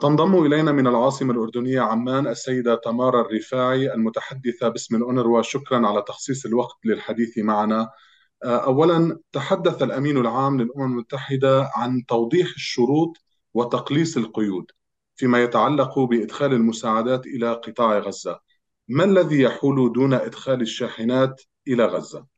[0.00, 6.46] تنضم إلينا من العاصمة الأردنية عمان السيدة تمارا الرفاعي المتحدثة باسم الأونروا شكرا على تخصيص
[6.46, 7.90] الوقت للحديث معنا
[8.44, 13.16] أولا تحدث الأمين العام للأمم المتحدة عن توضيح الشروط
[13.54, 14.70] وتقليص القيود
[15.16, 18.40] فيما يتعلق بإدخال المساعدات إلى قطاع غزة
[18.88, 22.37] ما الذي يحول دون إدخال الشاحنات إلى غزة؟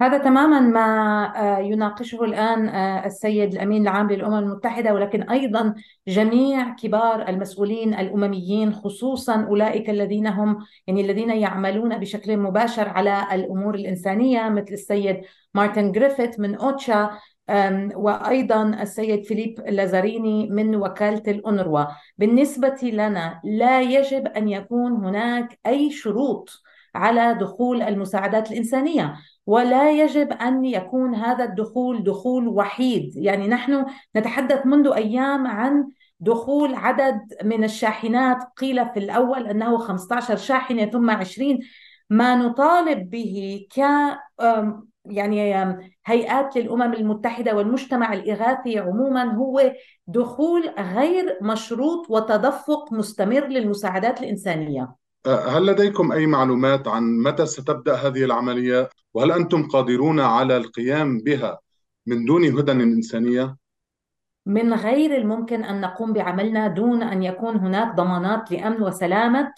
[0.00, 2.68] هذا تماما ما يناقشه الآن
[3.06, 5.74] السيد الأمين العام للأمم المتحدة ولكن أيضا
[6.08, 13.74] جميع كبار المسؤولين الأمميين خصوصا أولئك الذين هم يعني الذين يعملون بشكل مباشر على الأمور
[13.74, 15.20] الإنسانية مثل السيد
[15.54, 17.10] مارتن جريفيث من أوتشا
[17.94, 21.84] وأيضا السيد فيليب لازاريني من وكالة الأونروا.
[22.18, 26.62] بالنسبة لنا لا يجب أن يكون هناك أي شروط
[26.94, 29.14] على دخول المساعدات الإنسانية.
[29.46, 33.16] ولا يجب أن يكون هذا الدخول دخول وحيد.
[33.16, 35.88] يعني نحن نتحدث منذ أيام عن
[36.20, 38.38] دخول عدد من الشاحنات.
[38.56, 41.58] قيل في الأول أنه 15 شاحنة ثم 20
[42.10, 43.80] ما نطالب به ك
[45.04, 45.54] يعني
[46.06, 49.72] هيئات للأمم المتحدة والمجتمع الإغاثي عموما هو
[50.06, 54.94] دخول غير مشروط وتدفق مستمر للمساعدات الإنسانية.
[55.26, 61.58] هل لديكم أي معلومات عن متى ستبدأ هذه العملية وهل أنتم قادرون على القيام بها
[62.06, 63.56] من دون هدن إنسانية؟
[64.46, 69.52] من غير الممكن أن نقوم بعملنا دون أن يكون هناك ضمانات لأمن وسلامة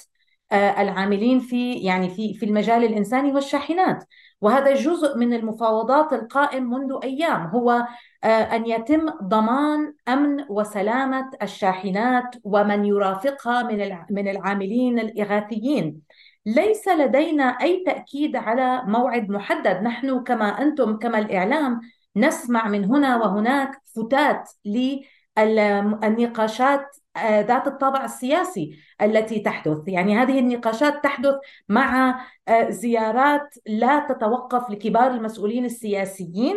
[0.53, 4.05] العاملين في يعني في في المجال الإنساني والشاحنات.
[4.41, 7.47] وهذا جزء من المفاوضات القائم منذ أيام.
[7.47, 7.87] هو
[8.25, 16.01] آه، أن يتم ضمان أمن وسلامة الشاحنات ومن يرافقها من من العاملين الإغاثيين.
[16.47, 19.83] ليس لدينا أي تأكيد على موعد محدد.
[19.83, 21.81] نحن كما أنتم كما الإعلام
[22.17, 29.78] نسمع من هنا وهناك فتات للنقاشات آه، ذات الطابع السياسي التي تحدث.
[29.89, 31.34] يعني هذه النقاشات تحدث
[31.69, 36.56] مع آه، زيارات لا تتوقف لكبار المسؤولين السياسيين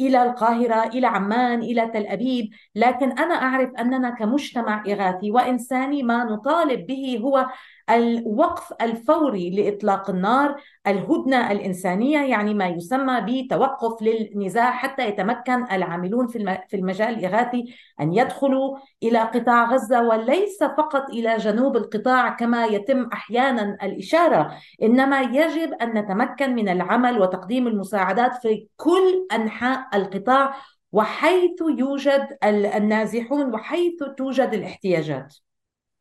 [0.00, 2.50] إلى القاهرة إلى عمان إلى تل أبيب.
[2.74, 7.46] لكن أنا أعرف أننا كمجتمع إغاثي وإنساني ما نطالب به هو
[7.90, 16.26] الوقف الفوري لإطلاق النار الهدنة الإنسانية يعني ما يسمى بتوقف للنزاع حتى يتمكن العاملون
[16.68, 23.08] في المجال الإغاثي أن يدخلوا إلى قطاع غزة وليس فقط إلى جنوب القطاع كما يتم
[23.12, 24.54] أحيانا الإشارة.
[24.82, 30.54] إنما يجب أن نتمكن من العمل وتقديم المساعدات في كل أنحاء القطاع
[30.92, 35.36] وحيث يوجد النازحون وحيث توجد الاحتياجات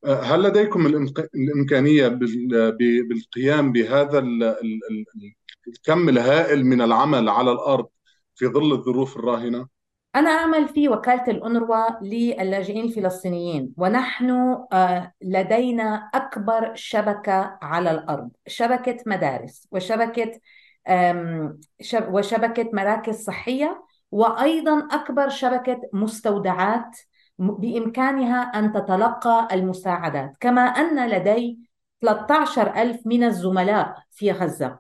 [0.06, 0.86] هل لديكم
[1.36, 2.08] الإمكانية
[3.10, 4.20] بالقيام بهذا
[5.68, 7.88] الكم الهائل من العمل على الأرض
[8.36, 9.68] في ظل الظروف الراهنة؟
[10.16, 14.30] أنا أعمل في وكالة الأونروا للاجئين الفلسطينيين ونحن
[14.74, 20.32] آه، لدينا أكبر شبكة على الأرض شبكة مدارس وشبكة
[22.10, 26.98] وشبكة مراكز صحية وأيضا أكبر شبكة مستودعات
[27.40, 30.38] بإمكانها أن تتلقى المساعدات.
[30.40, 31.60] كما أن لدي
[32.02, 34.80] 13 ألف من الزملاء في غزة.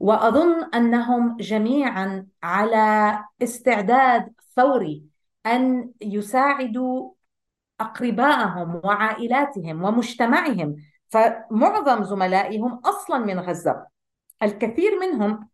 [0.00, 5.02] وأظن أنهم جميعا على استعداد فوري
[5.46, 7.10] أن يساعدوا
[7.80, 10.76] أقربائهم وعائلاتهم ومجتمعهم.
[11.08, 13.86] فمعظم زملائهم أصلا من غزة.
[14.42, 15.48] الكثير منهم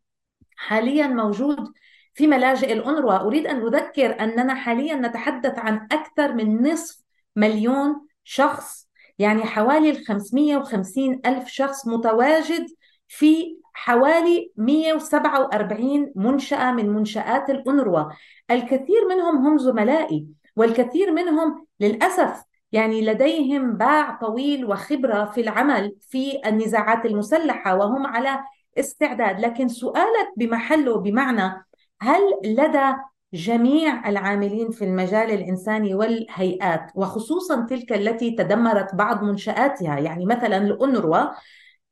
[0.57, 1.73] حاليا موجود
[2.15, 7.03] في ملاجئ الأونروا أريد أن أذكر أننا حاليا نتحدث عن أكثر من نصف
[7.37, 8.89] مليون شخص
[9.19, 12.67] يعني حوالي ال 550 ألف شخص متواجد
[13.09, 18.05] في حوالي 147 منشأة من منشآت الأونروا
[18.51, 20.27] الكثير منهم هم زملائي
[20.57, 28.39] والكثير منهم للأسف يعني لديهم باع طويل وخبرة في العمل في النزاعات المسلحة وهم على
[28.79, 29.41] استعداد.
[29.41, 31.67] لكن سؤالك بمحله بمعنى
[32.01, 32.95] هل لدى
[33.33, 41.27] جميع العاملين في المجال الإنساني والهيئات وخصوصا تلك التي تدمرت بعض منشآتها يعني مثلا الأونروا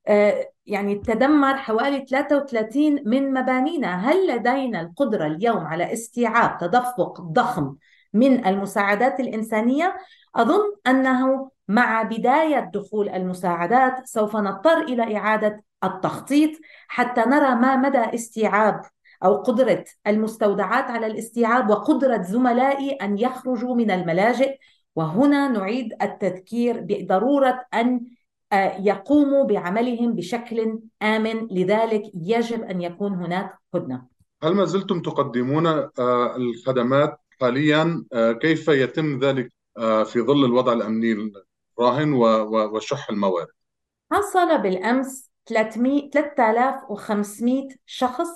[0.08, 7.76] آه، يعني تدمر حوالي 33 من مبانينا هل لدينا القدرة اليوم على استيعاب تدفق ضخم
[8.12, 9.96] من المساعدات الإنسانية؟
[10.36, 16.50] أظن أنه مع بداية دخول المساعدات سوف نضطر إلى إعادة التخطيط
[16.88, 18.82] حتى نرى ما مدى استيعاب
[19.24, 24.58] أو قدرة المستودعات على الاستيعاب وقدرة زملائي أن يخرجوا من الملاجئ.
[24.96, 28.00] وهنا نعيد التذكير بضرورة أن
[28.52, 31.48] آه، يقوموا بعملهم بشكل آمن.
[31.50, 34.06] لذلك يجب أن يكون هناك هدنة.
[34.42, 39.52] هل ما زلتم تقدمون آه، الخدمات حاليا؟ آه، كيف يتم ذلك
[40.04, 41.32] في ظل الوضع الأمني
[41.78, 42.12] الراهن
[42.72, 43.48] وشح الموارد؟
[44.12, 48.28] حصل بالأمس 300 3500 شخص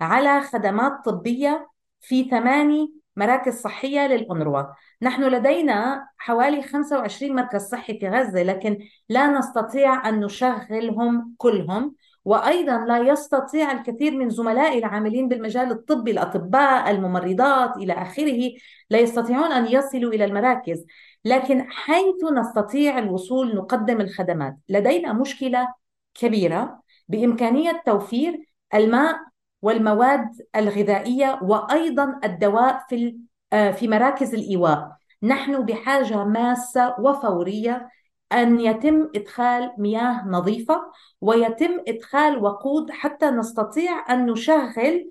[0.00, 1.70] على خدمات طبية
[2.00, 4.62] في ثماني مراكز صحية للأنروا.
[5.02, 8.78] نحن لدينا حوالي 25 مركز صحي في غزة لكن
[9.08, 11.94] لا نستطيع أن نشغلهم كلهم
[12.24, 18.52] وأيضا لا يستطيع الكثير من زملائي العاملين بالمجال الطبي الأطباء الممرضات إلى آخره
[18.90, 20.86] لا يستطيعون أن يصلوا إلى المراكز.
[21.24, 24.56] لكن حيث نستطيع الوصول نقدم الخدمات.
[24.68, 25.83] لدينا مشكلة
[26.14, 28.44] كبيرة بإمكانية توفير
[28.74, 29.20] الماء
[29.62, 33.16] والمواد الغذائية وأيضا الدواء في
[33.52, 34.96] آه، في مراكز الإيواء.
[35.22, 37.88] نحن بحاجة ماسة وفورية
[38.32, 45.10] أن يتم إدخال مياه نظيفة ويتم إدخال وقود حتى نستطيع أن نشغل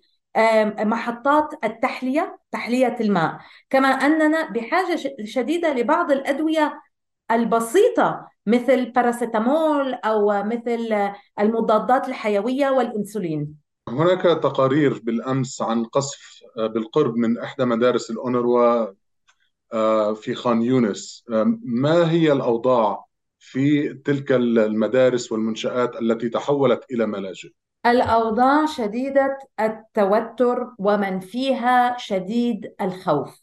[0.80, 3.38] محطات التحلية تحلية الماء.
[3.70, 6.82] كما أننا بحاجة شديدة لبعض الأدوية
[7.32, 13.56] البسيطة مثل باراسيتامول أو مثل المضادات الحيوية والإنسولين.
[13.90, 18.88] هناك تقارير بالأمس عن قصف آه، بالقرب من إحدى مدارس الأونروا
[19.74, 21.24] آه، في خان يونس.
[21.64, 23.06] ما هي الأوضاع
[23.40, 27.50] في تلك المدارس والمنشآت التي تحولت إلى ملاجئ؟
[27.86, 33.42] الأوضاع شديدة التوتر ومن فيها شديد الخوف.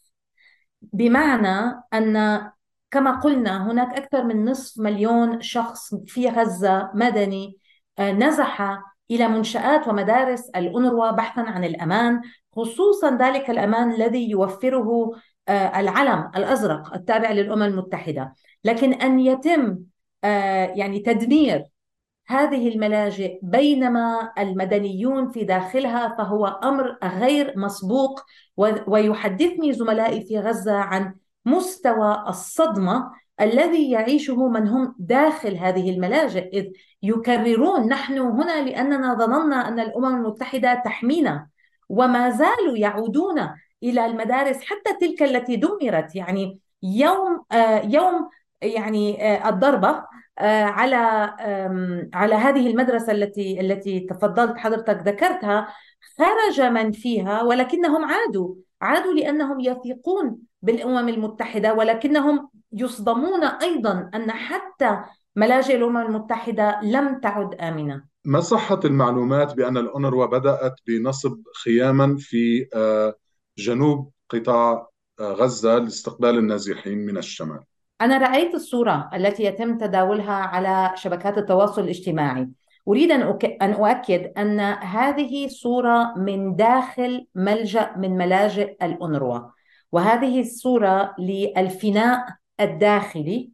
[0.81, 2.51] بمعنى أن
[2.91, 7.57] كما قلنا هناك أكثر من نصف مليون شخص في غزة مدني
[7.99, 12.21] آه، نزح إلى منشآت ومدارس الأنروا بحثا عن الأمان
[12.55, 15.11] خصوصا ذلك الأمان الذي يوفره
[15.47, 18.33] آه، العلم الأزرق التابع للأمم المتحدة.
[18.63, 19.77] لكن أن يتم
[20.23, 21.65] آه، يعني تدمير
[22.27, 28.21] هذه الملاجئ بينما المدنيون في داخلها فهو أمر غير مسبوق
[28.87, 31.15] ويحدثني زملائي في غزة عن
[31.45, 33.11] مستوى الصدمة
[33.41, 36.65] الذي يعيشه من هم داخل هذه الملاجئ إذ
[37.03, 41.47] يكررون نحن هنا لأننا ظننا أن الأمم المتحدة تحمينا
[41.89, 43.49] وما زالوا يعودون
[43.83, 48.29] إلى المدارس حتى تلك التي دمرت يعني يوم آه يوم
[48.61, 50.03] يعني آه الضربة
[50.39, 50.95] آه، على
[52.13, 55.67] على هذه المدرسة التي التي تفضلت حضرتك ذكرتها
[56.17, 64.99] خرج من فيها ولكنهم عادوا عادوا لأنهم يثقون بالأمم المتحدة ولكنهم يصدمون أيضا أن حتى
[65.35, 68.03] ملاجئ الأمم المتحدة لم تعد آمنة.
[68.25, 73.15] ما صحة المعلومات بأن الأونروا بدأت بنصب خياما في آه،
[73.57, 74.87] جنوب قطاع
[75.19, 77.59] آه، غزة لاستقبال النازحين من الشمال؟
[78.01, 82.49] أنا رأيت الصورة التي يتم تداولها على شبكات التواصل الاجتماعي.
[82.87, 83.11] أريد
[83.61, 89.39] أن أؤكد أن هذه صورة من داخل ملجأ من ملاجئ الأنروا
[89.91, 92.25] وهذه الصورة للفناء
[92.59, 93.51] الداخلي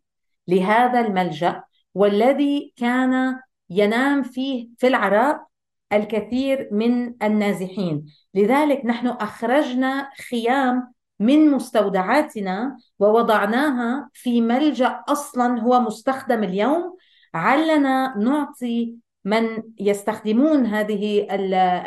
[0.47, 1.63] لهذا الملجأ
[1.95, 3.39] والذي كان
[3.69, 5.47] ينام فيه في العراء
[5.93, 8.05] الكثير من النازحين.
[8.33, 16.97] لذلك نحن أخرجنا خيام من مستودعاتنا ووضعناها في ملجأ أصلا هو مستخدم اليوم.
[17.33, 18.95] علنا نعطي
[19.25, 21.27] من يستخدمون هذه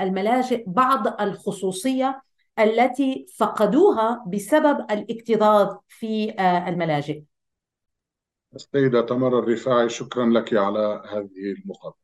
[0.02, 2.22] الملاجئ بعض الخصوصية
[2.58, 7.22] التي فقدوها بسبب الاكتظاظ في آه، الملاجئ.
[8.54, 11.99] السيدة تمر الرفاعي شكرا لك على هذه المقابلة.